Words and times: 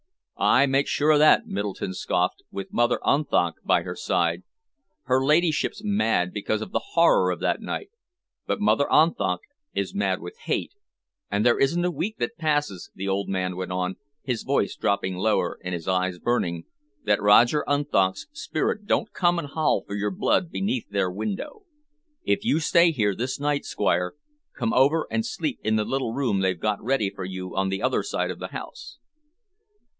"Aye! 0.35 0.65
Make 0.65 0.87
sure 0.87 1.11
of 1.11 1.19
that," 1.19 1.45
Middleton 1.45 1.93
scoffed, 1.93 2.41
"with 2.49 2.73
Mother 2.73 2.97
Unthank 3.05 3.57
by 3.63 3.83
her 3.83 3.95
side! 3.95 4.41
Her 5.03 5.23
ladyship's 5.23 5.83
mad 5.85 6.33
because 6.33 6.63
of 6.63 6.71
the 6.71 6.81
horror 6.93 7.29
of 7.29 7.39
that 7.41 7.61
night, 7.61 7.91
but 8.47 8.59
Mother 8.59 8.87
Unthank 8.89 9.41
is 9.75 9.93
mad 9.93 10.19
with 10.19 10.35
hate, 10.45 10.73
and 11.29 11.45
there 11.45 11.59
isn't 11.59 11.85
a 11.85 11.91
week 11.91 12.17
passes," 12.39 12.89
the 12.95 13.07
old 13.07 13.29
man 13.29 13.55
went 13.55 13.71
on, 13.71 13.97
his 14.23 14.41
voice 14.41 14.75
dropping 14.75 15.17
lower 15.17 15.59
and 15.63 15.75
his 15.75 15.87
eyes 15.87 16.17
burning, 16.17 16.63
"that 17.03 17.21
Roger 17.21 17.63
Unthank's 17.67 18.25
spirit 18.33 18.87
don't 18.87 19.13
come 19.13 19.37
and 19.37 19.49
howl 19.49 19.83
for 19.85 19.93
your 19.93 20.09
blood 20.09 20.49
beneath 20.51 20.89
their 20.89 21.11
window. 21.11 21.65
If 22.23 22.43
you 22.43 22.59
stay 22.59 22.89
here 22.91 23.13
this 23.13 23.39
night, 23.39 23.65
Squire, 23.65 24.13
come 24.57 24.73
over 24.73 25.05
and 25.11 25.23
sleep 25.23 25.59
in 25.63 25.75
the 25.75 25.85
little 25.85 26.13
room 26.13 26.39
they've 26.39 26.59
got 26.59 26.83
ready 26.83 27.11
for 27.13 27.25
you 27.25 27.55
on 27.55 27.69
the 27.69 27.83
other 27.83 28.01
side 28.01 28.31
of 28.31 28.39
the 28.39 28.47
house." 28.47 28.97